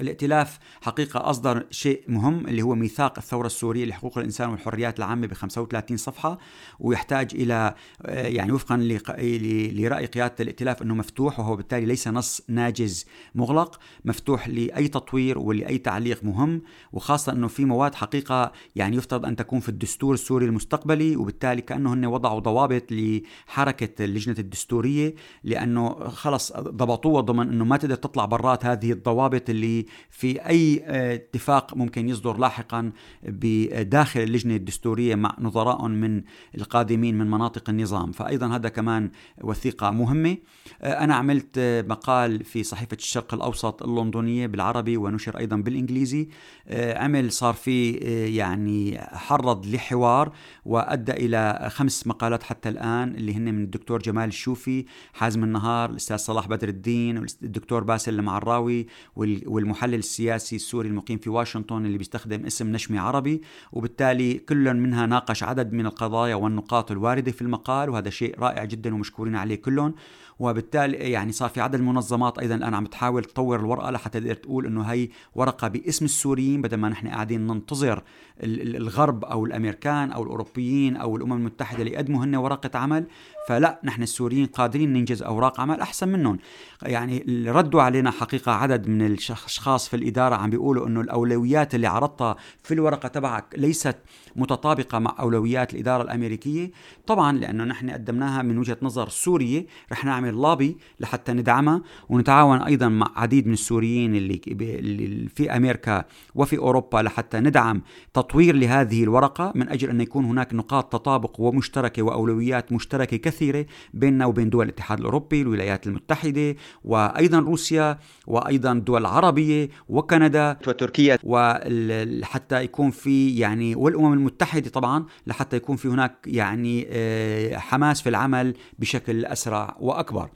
الائتلاف 0.00 0.58
حقيقة 0.80 1.30
أصدر 1.30 1.66
شيء 1.70 2.02
مهم 2.08 2.46
اللي 2.46 2.62
هو 2.62 2.74
ميثاق 2.74 3.18
الثورة 3.18 3.46
السورية 3.46 3.84
لحقوق 3.84 4.18
الإنسان 4.18 4.50
والحريات 4.50 4.98
العامة 4.98 5.26
ب 5.26 5.32
35 5.32 5.96
صفحة 5.96 6.38
ويحتاج 6.80 7.30
إلى 7.34 7.74
آه، 8.02 8.26
يعني 8.26 8.52
وفقا 8.52 8.76
لرأي 8.76 10.06
قيادة 10.06 10.34
الائتلاف 10.40 10.82
أنه 10.82 10.94
مفتوح 10.94 11.40
وهو 11.40 11.56
بالتالي 11.56 11.86
ليس 11.86 12.08
نص 12.08 12.42
ناجز 12.48 13.06
مغلق 13.34 13.80
مفتوح 14.04 14.48
لأي 14.48 14.88
تطوير 14.88 15.38
ولأي 15.38 15.78
تعليق 15.78 16.24
مهم 16.24 16.62
وخاصة 16.92 17.32
أنه 17.32 17.48
في 17.48 17.64
مواد 17.64 17.94
حقيقة 17.94 18.52
يعني 18.76 18.96
يفترض 18.96 19.26
أن 19.26 19.36
تكون 19.36 19.60
في 19.60 19.68
الدستور 19.68 20.14
السوري 20.14 20.46
المستقبلي 20.46 21.16
وبالتالي 21.16 21.62
كأنه 21.62 21.94
هن 21.94 22.06
وضعوا 22.06 22.40
ضوابط 22.40 22.84
لحركة 22.90 24.04
اللجنة 24.04 24.36
الدستورية 24.38 25.14
لأنه 25.44 26.08
خلص 26.08 26.52
ضبطوها 26.52 27.20
ضمن 27.20 27.48
أنه 27.48 27.64
ما 27.64 27.76
تقدر 27.76 27.94
تطلع 27.94 28.24
برات 28.24 28.66
هذه 28.66 28.92
الضوابط 28.92 29.50
اللي 29.50 29.83
في 30.10 30.46
أي 30.48 30.82
آه، 30.84 31.14
اتفاق 31.14 31.76
ممكن 31.76 32.08
يصدر 32.08 32.36
لاحقا 32.36 32.92
بداخل 33.22 34.20
اللجنة 34.20 34.56
الدستورية 34.56 35.14
مع 35.14 35.36
نظراء 35.40 35.88
من 35.88 36.22
القادمين 36.54 37.18
من 37.18 37.30
مناطق 37.30 37.70
النظام. 37.70 38.12
فأيضا 38.12 38.46
هذا 38.56 38.68
كمان 38.68 39.10
وثيقة 39.42 39.90
مهمة. 39.90 40.36
آه، 40.82 41.04
أنا 41.04 41.14
عملت 41.14 41.58
آه، 41.58 41.82
مقال 41.82 42.44
في 42.44 42.62
صحيفة 42.62 42.96
الشرق 42.96 43.34
الأوسط 43.34 43.82
اللندنية 43.82 44.46
بالعربي 44.46 44.96
ونشر 44.96 45.38
أيضا 45.38 45.56
بالإنجليزي. 45.56 46.28
عمل 46.70 47.32
صار 47.32 47.54
في 47.54 47.92
يعني 48.36 48.98
حرض 48.98 49.66
لحوار 49.66 50.32
وأدى 50.64 51.12
إلى 51.12 51.68
خمس 51.72 52.06
مقالات 52.06 52.42
حتى 52.42 52.68
الآن 52.68 53.14
اللي 53.14 53.34
هن 53.34 53.54
من 53.54 53.64
الدكتور 53.64 54.02
جمال 54.02 54.28
الشوفي 54.28 54.84
حازم 55.12 55.44
النهار 55.44 55.90
الأستاذ 55.90 56.16
صلاح 56.16 56.48
بدر 56.48 56.68
الدين 56.68 57.18
والدكتور 57.18 57.84
باسل 57.84 58.14
المعراوي 58.14 58.86
والمحامي 59.16 59.73
المحلل 59.74 59.94
السياسي 59.94 60.56
السوري 60.56 60.88
المقيم 60.88 61.18
في 61.18 61.30
واشنطن 61.30 61.86
اللي 61.86 61.98
بيستخدم 61.98 62.46
اسم 62.46 62.72
نشمي 62.72 62.98
عربي 62.98 63.42
وبالتالي 63.72 64.34
كل 64.34 64.74
منها 64.74 65.06
ناقش 65.06 65.42
عدد 65.42 65.72
من 65.72 65.86
القضايا 65.86 66.34
والنقاط 66.34 66.90
الواردة 66.90 67.32
في 67.32 67.42
المقال 67.42 67.90
وهذا 67.90 68.10
شيء 68.10 68.38
رائع 68.38 68.64
جدا 68.64 68.94
ومشكورين 68.94 69.36
عليه 69.36 69.54
كلهم 69.54 69.94
وبالتالي 70.38 70.96
يعني 70.96 71.32
صار 71.32 71.48
في 71.48 71.60
عدد 71.60 71.74
المنظمات 71.74 72.38
أيضا 72.38 72.54
الآن 72.54 72.74
عم 72.74 72.86
تحاول 72.86 73.24
تطور 73.24 73.60
الورقة 73.60 73.90
لحتى 73.90 74.20
تقدر 74.20 74.34
تقول 74.34 74.66
إنه 74.66 74.82
هي 74.82 75.08
ورقة 75.34 75.68
باسم 75.68 76.04
السوريين 76.04 76.62
بدل 76.62 76.76
ما 76.76 76.88
نحن 76.88 77.08
قاعدين 77.08 77.46
ننتظر 77.46 78.02
الغرب 78.42 79.24
أو 79.24 79.44
الأمريكان 79.44 80.12
أو 80.12 80.22
الأوروبيين 80.22 80.96
أو 80.96 81.16
الأمم 81.16 81.32
المتحدة 81.32 81.84
ليقدموا 81.84 82.24
هن 82.24 82.34
ورقة 82.34 82.78
عمل. 82.78 83.06
فلا 83.48 83.80
نحن 83.84 84.02
السوريين 84.02 84.46
قادرين 84.46 84.92
ننجز 84.92 85.22
أوراق 85.22 85.60
عمل 85.60 85.80
أحسن 85.80 86.08
منهم. 86.08 86.38
يعني 86.82 87.24
ردوا 87.46 87.82
علينا 87.82 88.10
حقيقة 88.10 88.52
عدد 88.52 88.88
من 88.88 89.06
الأشخاص 89.06 89.88
في 89.88 89.96
الإدارة 89.96 90.34
عم 90.34 90.50
بيقولوا 90.50 90.86
إنه 90.86 91.00
الأولويات 91.00 91.74
اللي 91.74 91.86
عرضتها 91.86 92.36
في 92.62 92.74
الورقة 92.74 93.08
تبعك 93.08 93.44
ليست 93.56 93.96
متطابقة 94.36 94.98
مع 94.98 95.14
أولويات 95.20 95.74
الإدارة 95.74 96.02
الأمريكية. 96.02 96.70
طبعا 97.06 97.38
لأنه 97.38 97.64
نحن 97.64 97.90
قدمناها 97.90 98.42
من 98.42 98.58
وجهة 98.58 98.76
نظر 98.82 99.08
سورية 99.08 99.66
رح 99.92 100.04
نعمل 100.04 100.42
لابي 100.42 100.76
لحتى 101.00 101.32
ندعمها 101.32 101.82
ونتعاون 102.08 102.62
أيضا 102.62 102.88
مع 102.88 103.10
عديد 103.16 103.46
من 103.46 103.52
السوريين 103.52 104.14
اللي 104.14 105.28
في 105.34 105.56
أمريكا 105.56 106.04
وفي 106.34 106.58
أوروبا 106.58 106.98
لحتى 106.98 107.40
ندعم 107.40 107.82
تطوير 108.14 108.56
لهذه 108.56 109.02
الورقة 109.02 109.52
من 109.54 109.68
أجل 109.68 109.90
أن 109.90 110.00
يكون 110.00 110.24
هناك 110.24 110.54
نقاط 110.54 110.92
تطابق 110.92 111.40
ومشتركة 111.40 112.02
وأولويات 112.02 112.72
مشتركة 112.72 113.16
كثيرة 113.16 113.66
بيننا 113.94 114.26
وبين 114.26 114.50
دول 114.50 114.64
الاتحاد 114.64 114.98
الأوروبي 114.98 115.42
الولايات 115.42 115.86
المتحدة 115.86 116.56
وأيضا 116.84 117.38
روسيا 117.38 117.98
وأيضا 118.26 118.72
الدول 118.72 119.00
العربيه 119.00 119.68
وكندا 119.88 120.56
وتركيا. 120.68 121.18
وحتى 121.22 122.62
يكون 122.64 122.90
في 122.90 123.36
يعني 123.36 123.74
والأمم 123.74 124.12
المتحدة 124.24 124.70
طبعا 124.70 125.06
لحتى 125.26 125.56
يكون 125.56 125.76
في 125.76 125.88
هناك 125.88 126.16
يعني 126.26 126.86
آه، 126.88 127.56
حماس 127.56 128.02
في 128.02 128.08
العمل 128.08 128.54
بشكل 128.78 129.24
أسرع 129.24 129.76
وأكبر. 129.80 130.30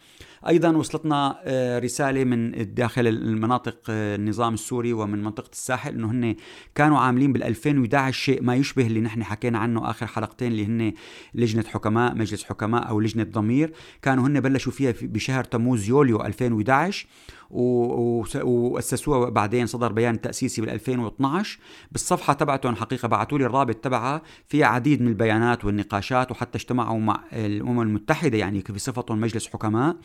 أيضا 0.49 0.71
وصلتنا 0.71 1.41
آه، 1.45 1.79
رسالة 1.79 2.25
من 2.25 2.75
داخل 2.75 3.07
المناطق 3.07 3.79
آه، 3.91 4.17
النظام 4.17 4.55
السوري 4.55 4.93
ومن 4.93 5.23
منطقة 5.23 5.51
الساحل 5.53 5.95
إنه 5.95 6.11
هن 6.11 6.37
كانوا 6.75 6.99
عاملين 6.99 7.33
بال 7.33 7.43
2011 7.43 8.19
شيء 8.19 8.43
ما 8.43 8.55
يشبه 8.55 8.87
اللي 8.87 9.01
نحن 9.01 9.25
حكينا 9.25 9.59
عنه 9.59 9.91
آخر 9.91 10.07
حلقتين 10.07 10.53
اللي 10.53 10.67
هن 10.67 10.93
لجنة 11.35 11.65
حكماء 11.65 12.15
مجلس 12.15 12.45
حكماء 12.45 12.89
أو 12.89 13.01
لجنة 13.01 13.25
ضمير. 13.25 13.73
كانوا 14.03 14.27
هن 14.27 14.41
بلشوا 14.41 14.73
فيها 14.73 14.95
بشهر 15.03 15.45
تموز 15.45 15.89
يوليو 15.89 16.23
2011 16.23 17.07
وأسسوها 17.51 19.31
بعدين 19.31 19.67
صدر 19.67 19.93
بيان 19.93 20.21
تأسيسي 20.21 20.61
بال 20.61 20.71
2012 20.71 21.59
بالصفحة 21.93 22.33
تبعتهم 22.33 22.77
حقيقة 22.77 23.09
بعثوا 23.09 23.39
لي 23.39 23.47
الرابط 23.47 23.75
تبعها 23.75 24.23
فيها 24.47 24.67
عديد 24.67 25.03
من 25.03 25.09
البيانات 25.09 25.65
والنقاشات 25.65 26.31
وحتى 26.31 26.59
اجتمعوا 26.59 27.01
مع 27.01 27.25
الأمم 27.33 27.81
المتحدة 27.81 28.39
يعني 28.39 28.65
بصفتهم 28.75 29.21
مجلس 29.21 29.47
حكماء. 29.47 29.97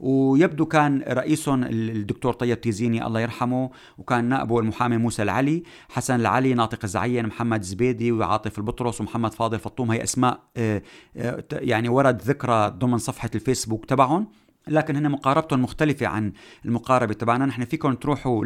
ويبدو 0.00 0.66
كان 0.66 1.04
رئيسهم 1.08 1.64
الدكتور 1.64 2.32
طيب 2.32 2.60
تيزيني 2.60 3.06
الله 3.06 3.20
يرحمه 3.20 3.70
وكان 3.98 4.24
نائبه 4.24 4.58
المحامي 4.58 4.96
موسى 4.96 5.22
العلي 5.22 5.62
حسن 5.88 6.20
العلي 6.20 6.54
ناطق 6.54 6.78
الزعين 6.84 7.26
محمد 7.26 7.62
زبيدي 7.62 8.12
وعاطف 8.12 8.58
البطرس 8.58 9.00
ومحمد 9.00 9.34
فاضل 9.34 9.58
فطوم. 9.58 9.90
هي 9.90 10.02
أسماء 10.02 10.40
آه، 10.56 10.82
آه، 11.16 11.44
يعني 11.52 11.88
ورد 11.88 12.22
ذكرها 12.22 12.70
ضمن 12.78 12.98
صفحة 12.98 13.30
الفيسبوك 13.34 13.84
تبعهم. 13.84 14.28
لكن 14.68 14.96
هن 14.96 15.10
مقاربتهم 15.10 15.62
مختلفة 15.62 16.06
عن 16.06 16.32
المقاربة. 16.64 17.14
تبعنا 17.14 17.46
نحن 17.46 17.64
فيكم 17.64 17.94
تروحوا 17.94 18.44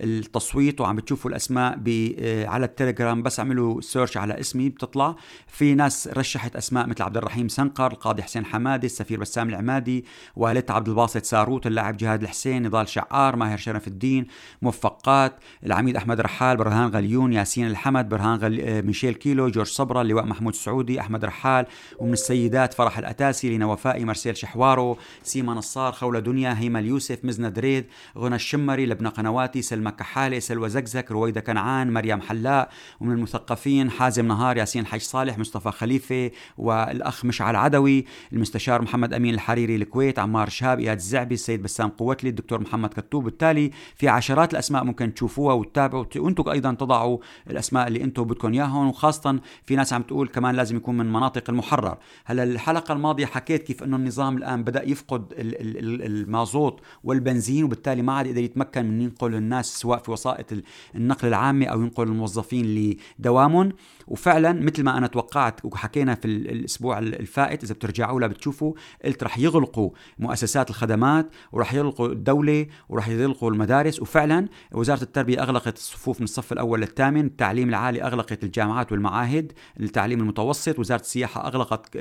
للتصويت 0.00 0.80
وعم 0.80 0.96
بتشوفوا 0.96 1.30
الأسماء 1.30 1.80
آه، 1.88 2.46
على 2.46 2.66
التليجرام 2.66 3.22
بس 3.22 3.40
اعملوا 3.40 3.80
search 3.80 4.16
على 4.16 4.40
اسمي 4.40 4.68
بتطلع. 4.68 5.16
في 5.46 5.74
ناس 5.74 6.08
رشحت 6.08 6.56
أسماء 6.56 6.86
مثل 6.86 7.02
عبد 7.02 7.16
الرحيم 7.16 7.48
سنقر 7.48 7.92
القاضي 7.92 8.22
حسين 8.22 8.44
حمادي 8.44 8.86
السفير 8.86 9.20
بسام 9.20 9.48
العمادي 9.48 10.04
والدة 10.36 10.74
عبد 10.74 10.88
الباسط 10.88 11.24
ساروت 11.24 11.66
اللاعب 11.66 11.96
جهاد 11.96 12.22
الحسين 12.22 12.62
نضال 12.62 12.88
شعار 12.88 13.36
ماهر 13.36 13.58
شرف 13.58 13.88
الدين 13.88 14.26
موفقات 14.62 15.36
العميد 15.66 15.96
أحمد 15.96 16.20
رحال 16.20 16.56
برهان 16.56 16.90
غليون 16.90 17.32
ياسين 17.32 17.66
الحمد 17.66 18.08
برهان 18.08 18.38
غل... 18.38 18.60
آه، 18.60 18.80
ميشيل 18.80 19.14
كيلو 19.14 19.48
جورج 19.48 19.66
صبرا 19.66 20.02
اللواء 20.02 20.24
محمود 20.24 20.52
السعودي 20.52 21.00
أحمد 21.00 21.24
رحال 21.24 21.66
ومن 21.98 22.12
السيدات 22.12 22.74
فرح 22.74 22.98
الأتاسي 22.98 23.48
لينا 23.48 23.66
وفائي 23.66 24.04
مرسيل 24.04 24.36
شحوارو 24.36 24.98
سيما 25.22 25.49
نصار 25.54 25.92
خولة 25.92 26.20
دنيا 26.20 26.58
هيما 26.58 26.78
اليوسف 26.78 27.24
مزنة 27.24 27.48
دريد 27.48 27.84
غنى 28.18 28.34
الشمري 28.34 28.86
لبنى 28.86 29.08
قنواتي 29.08 29.62
سلمى 29.62 29.90
كحالة 29.90 30.38
سلوى 30.38 30.68
زكزك 30.68 31.10
رويدة 31.10 31.40
كنعان 31.40 31.92
مريم 31.92 32.20
حلاء 32.20 32.70
ومن 33.00 33.12
المثقفين 33.12 33.90
حازم 33.90 34.26
نهار 34.26 34.56
ياسين 34.56 34.86
حج 34.86 35.00
صالح 35.00 35.38
مصطفى 35.38 35.70
خليفة 35.70 36.30
والأخ 36.58 37.24
مشعل 37.24 37.56
عدوي 37.56 38.04
المستشار 38.32 38.82
محمد 38.82 39.14
أمين 39.14 39.34
الحريري 39.34 39.76
الكويت 39.76 40.18
عمار 40.18 40.48
شهاب 40.48 40.80
إياد 40.80 40.96
الزعبي 40.96 41.34
السيد 41.34 41.62
بسام 41.62 41.88
قوتلي 41.88 42.30
الدكتور 42.30 42.60
محمد 42.60 42.88
كتوب. 42.88 43.24
بالتالي 43.24 43.70
في 43.96 44.08
عشرات 44.08 44.52
الأسماء 44.52 44.84
ممكن 44.84 45.14
تشوفوها 45.14 45.54
وتتابعوا 45.54 46.04
وأنتم 46.16 46.48
أيضا 46.50 46.74
تضعوا 46.74 47.18
الأسماء 47.50 47.88
اللي 47.88 48.04
أنتم 48.04 48.24
بدكم 48.24 48.52
إياهم 48.52 48.88
وخاصة 48.88 49.40
في 49.66 49.76
ناس 49.76 49.92
عم 49.92 50.02
تقول 50.02 50.28
كمان 50.28 50.54
لازم 50.54 50.76
يكون 50.76 50.96
من 50.96 51.12
مناطق 51.12 51.50
المحرر. 51.50 51.98
هلا 52.24 52.42
الحلقة 52.42 52.92
الماضية 52.92 53.26
حكيت 53.26 53.62
كيف 53.62 53.82
أنه 53.82 53.96
النظام 53.96 54.36
الآن 54.36 54.64
بدأ 54.64 54.88
يفقد 54.88 55.32
المازوت 55.40 56.80
والبنزين 57.04 57.64
وبالتالي 57.64 58.02
ما 58.02 58.12
عاد 58.12 58.26
يقدر 58.26 58.42
يتمكن 58.42 58.84
من 58.84 59.00
ينقل 59.00 59.34
الناس 59.34 59.80
سواء 59.80 59.98
في 59.98 60.10
وسائط 60.10 60.46
النقل 60.94 61.28
العامة 61.28 61.66
أو 61.66 61.82
ينقل 61.82 62.04
الموظفين 62.08 62.96
لدوامهم. 63.18 63.72
وفعلا 64.08 64.52
مثل 64.52 64.82
ما 64.82 64.98
أنا 64.98 65.06
توقعت 65.06 65.64
وحكينا 65.64 66.14
في 66.14 66.24
الأسبوع 66.24 66.98
الفائت 66.98 67.64
إذا 67.64 67.74
بترجعوا 67.74 68.20
له 68.20 68.26
بتشوفوا 68.26 68.72
قلت 69.04 69.22
رح 69.22 69.38
يغلقوا 69.38 69.90
مؤسسات 70.18 70.70
الخدمات 70.70 71.30
ورح 71.52 71.74
يغلقوا 71.74 72.08
الدولة 72.08 72.66
ورح 72.88 73.08
يغلقوا 73.08 73.50
المدارس. 73.50 74.02
وفعلا 74.02 74.48
وزارة 74.72 75.02
التربية 75.02 75.42
أغلقت 75.42 75.76
الصفوف 75.76 76.20
من 76.20 76.24
الصف 76.24 76.52
الأول 76.52 76.80
للثامن 76.80 77.26
التعليم 77.26 77.68
العالي 77.68 78.02
أغلقت 78.02 78.44
الجامعات 78.44 78.92
والمعاهد 78.92 79.52
التعليم 79.80 80.20
المتوسط 80.20 80.78
وزارة 80.78 81.00
السياحة 81.00 81.46
أغلقت 81.46 81.96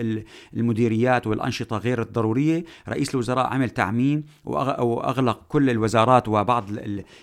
المديريات 0.53 1.27
والأنشطة 1.27 1.77
غير 1.77 2.01
الضرورية 2.01 2.63
رئيس 2.89 3.15
الوزراء 3.19 3.47
عمل 3.47 3.69
تعميم 3.69 4.23
وأغلق 4.45 5.41
كل 5.49 5.69
الوزارات 5.69 6.27
وبعض 6.27 6.65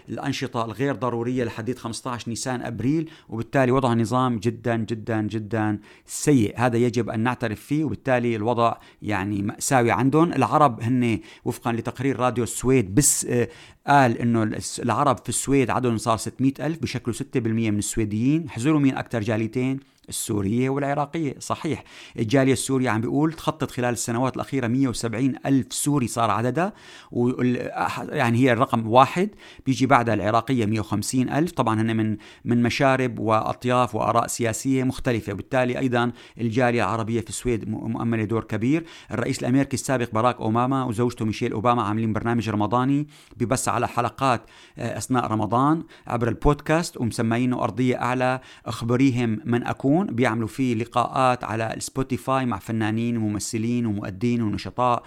الأنشطة 0.09 0.65
الغير 0.65 0.95
ضرورية 0.95 1.45
لحديد 1.45 1.79
15 1.79 2.29
نيسان 2.29 2.63
أبريل 2.63 3.11
وبالتالي 3.29 3.73
وضع 3.73 3.95
نظام 3.95 4.39
جدا 4.39 4.77
جدا 4.77 5.23
جدا 5.23 5.79
سيء. 6.07 6.55
هذا 6.57 6.77
يجب 6.77 7.11
أن 7.11 7.21
نعترف 7.21 7.61
فيه 7.61 7.85
وبالتالي 7.85 8.37
الوضع 8.37 8.75
يعني 9.03 9.43
مأساوي 9.43 9.91
عندهم. 9.91 10.33
العرب 10.33 10.81
هن 10.83 11.21
وفقا 11.45 11.73
لتقرير 11.73 12.21
راديو 12.21 12.45
السويد 12.45 12.95
بس 12.95 13.25
آه، 13.25 13.49
قال 13.87 14.19
إنه 14.19 14.51
العرب 14.79 15.19
في 15.19 15.29
السويد 15.29 15.71
عددهم 15.71 15.99
صار 15.99 16.17
600 16.17 16.53
ألف 16.61 16.79
بشكلوا 16.83 17.17
6% 17.17 17.71
من 17.71 17.79
السويديين. 17.79 18.51
حزروا 18.51 18.81
مين 18.81 18.97
أكثر 18.97 19.21
جاليتين. 19.21 19.81
السورية 20.09 20.71
والعراقية. 20.71 21.35
صحيح 21.39 21.85
الجالية 22.19 22.53
السورية 22.53 22.91
عم 22.91 23.01
بيقول 23.01 23.33
تخطط 23.33 23.71
خلال 23.71 23.93
السنوات 23.93 24.37
الأخيرة 24.37 24.67
170 24.67 25.35
ألف 25.47 25.73
سوري 25.73 26.07
صار 26.07 26.31
عددها 26.31 26.73
يعني 28.09 28.39
هي 28.39 28.53
الرقم 28.53 28.87
واحد. 28.87 29.31
بيجي 29.67 29.87
بعدها 29.87 30.15
العراقية 30.15 30.67
150 30.67 31.29
ألف. 31.29 31.53
طبعا 31.53 31.81
هن 31.81 31.97
من 31.97 32.17
من 32.45 32.63
مشارب 32.63 33.19
وأطياف 33.19 33.95
وآراء 33.95 34.27
سياسية 34.27 34.85
مختلفة. 34.85 35.33
وبالتالي 35.33 35.79
أيضا 35.79 36.13
الجالية 36.41 36.85
العربية 36.85 37.21
في 37.21 37.29
السويد 37.29 37.69
مؤملة 37.69 38.25
دور 38.25 38.45
كبير. 38.45 38.85
الرئيس 39.11 39.39
الأمريكي 39.39 39.75
السابق 39.75 40.11
باراك 40.13 40.41
أوباما 40.41 40.85
وزوجته 40.85 41.25
ميشيل 41.25 41.53
أوباما 41.53 41.83
عاملين 41.83 42.13
برنامج 42.13 42.49
رمضاني 42.51 43.07
ببث 43.37 43.69
على 43.69 43.89
حلقات 43.89 44.43
آه، 44.79 44.99
أثناء 44.99 45.27
رمضان 45.27 45.83
عبر 46.07 46.29
البودكاست 46.29 46.97
ومسمينه 46.97 47.63
أرضية 47.63 48.03
أعلى. 48.03 48.41
أخبريهم 48.67 49.41
من 49.45 49.67
أكون. 49.67 49.96
يسمعون 49.97 50.07
بيعملوا 50.07 50.49
فيه 50.49 50.75
لقاءات 50.75 51.45
على 51.45 51.77
Spotify 51.79 52.47
مع 52.47 52.59
فنانين 52.59 53.17
وممثلين 53.17 53.87
ومؤدين 53.87 54.43
ونشطاء 54.43 55.03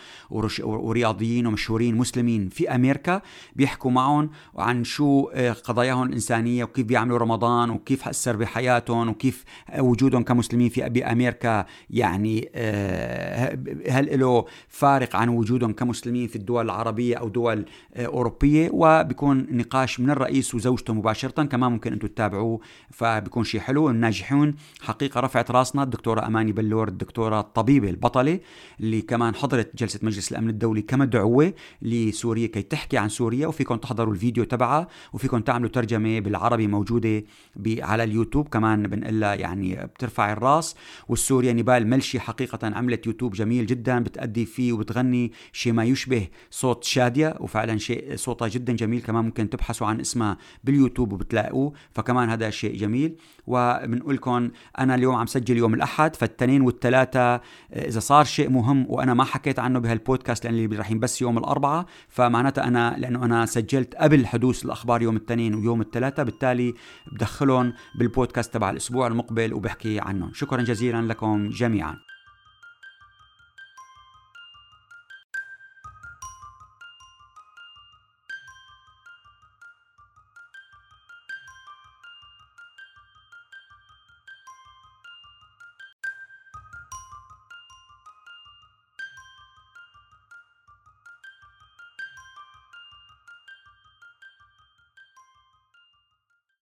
ورياضيين 0.64 1.48
ومشهورين 1.48 1.96
مسلمين 1.96 2.50
في 2.50 2.76
أمريكا 2.76 3.22
بيحكوا 3.56 3.92
معهم 3.92 4.30
عن 4.58 4.84
شو 4.84 5.30
آه، 5.34 5.52
قضاياهم 5.52 6.08
الإنسانية 6.08 6.64
وكيف 6.64 6.86
بيعملوا 6.86 7.18
رمضان 7.18 7.70
وكيف 7.70 8.08
أثر 8.08 8.36
بحياتهم 8.36 9.10
وكيف 9.10 9.44
وجودهم 9.80 10.24
كمسلمين 10.24 10.70
في 10.70 10.90
بأمريكا. 10.90 11.66
يعني 11.90 12.50
آه، 12.56 13.58
هل 13.90 14.20
له 14.20 14.46
فارق 14.68 15.16
عن 15.16 15.30
وجودهم 15.30 15.74
كمسلمين 15.74 16.28
في 16.28 16.36
الدول 16.36 16.66
العربية 16.66 17.16
أو 17.16 17.30
دول 17.30 17.66
آه، 17.96 18.06
أوروبية؟ 18.06 18.70
وبيكون 18.74 19.48
نقاش 19.52 20.00
من 20.00 20.10
الرئيس 20.10 20.56
وزوجته 20.56 20.94
مباشرة 20.94 21.44
كمان 21.44 21.72
ممكن 21.72 21.94
أنتم 21.94 22.08
تتابعوه 22.08 22.60
فبيكون 22.92 23.44
شيء 23.44 23.62
حلو. 23.62 23.90
الناجحون 23.90 24.56
حقيقة 24.82 25.20
رفعت 25.20 25.52
راسنا 25.52 25.84
الدكتورة 25.84 26.28
أماني 26.28 26.52
بلور 26.52 26.88
الدكتورة 26.88 27.40
الطبيبة 27.40 27.90
البطلة 27.90 28.40
اللي 28.80 29.02
كمان 29.02 29.36
حضرت 29.36 29.76
جلسة 29.76 30.00
مجلس 30.04 30.32
الأمن 30.32 30.50
الدولي 30.50 30.82
كمدعوة 30.82 31.54
لسوريا 31.82 32.48
كي 32.48 32.62
تحكي 32.62 32.98
عن 32.98 33.10
سوريا 33.10 33.48
وفيكم 33.48 33.76
تحضروا 33.76 34.14
الفيديو 34.14 34.44
تبعها 34.44 34.88
وفيكم 35.14 35.40
تعملوا 35.40 35.70
ترجمة 35.70 36.20
بالعربي 36.20 36.68
موجودة 36.68 37.24
على 37.68 38.04
اليوتيوب 38.04 38.48
كمان 38.48 38.84
بنقلها 38.84 39.34
يعني 39.34 39.86
بترفع 39.86 40.32
الراس. 40.32 40.76
والسوريا 41.10 41.54
نبال 41.54 41.88
ملشي 41.88 42.20
حقيقة 42.20 42.60
عملت 42.64 43.08
يوتيوب 43.08 43.34
جميل 43.34 43.66
جدا 43.66 44.00
بتأدي 44.00 44.46
فيه 44.46 44.74
وبتغني 44.74 45.32
شيء 45.54 45.74
ما 45.74 45.84
يشبه 45.84 46.28
صوت 46.52 46.84
شادية 46.84 47.36
وفعلا 47.40 47.78
شيء 47.78 48.16
صوتها 48.16 48.48
جدا 48.48 48.74
جميل 48.74 49.02
كمان 49.02 49.26
ممكن 49.26 49.50
تبحثوا 49.50 49.88
عن 49.88 50.00
اسمها 50.00 50.38
باليوتيوب 50.64 51.14
وبتلاقوه 51.14 51.74
فكمان 51.92 52.30
هذا 52.30 52.50
شيء 52.50 52.76
جميل. 52.76 53.16
وبنقول 53.50 54.16
لكم 54.16 54.50
أنا 54.80 54.96
اليوم 54.96 55.16
عم 55.16 55.26
سجل 55.26 55.58
يوم 55.58 55.74
الأحد 55.74 56.16
فالتنين 56.16 56.62
والثلاثه 56.62 57.20
آه، 57.20 57.42
إذا 57.74 58.00
صار 58.00 58.26
شيء 58.26 58.50
مهم 58.50 58.86
وأنا 58.90 59.14
ما 59.14 59.24
حكيت 59.24 59.60
عنه 59.60 59.80
بهالبودكاست 59.80 60.46
لأن 60.46 60.54
اللي 60.54 60.78
راح 60.78 60.94
بس 60.94 61.22
يوم 61.22 61.38
الاربعاء 61.38 61.86
فمعناتها 62.10 62.64
أنا 62.64 62.96
لأنه 62.98 63.26
أنا 63.26 63.46
سجلت 63.46 63.96
قبل 63.96 64.28
حدوث 64.28 64.66
الأخبار 64.66 65.02
يوم 65.02 65.16
الاثنين 65.16 65.56
ويوم 65.56 65.82
الثلاثاء 65.82 66.26
بالتالي 66.26 66.74
بدخلهم 67.12 67.74
بالبودكاست 67.96 68.54
تبع 68.54 68.70
الأسبوع 68.70 69.08
المقبل 69.08 69.54
وبحكي 69.54 70.00
عنهم. 70.00 70.32
شكرا 70.34 70.62
جزيلا 70.62 71.02
لكم 71.02 71.50
جميعا. 71.50 72.09